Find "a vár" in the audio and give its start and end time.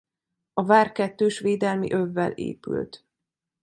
0.53-0.91